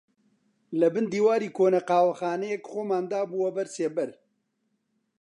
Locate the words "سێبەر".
3.75-4.09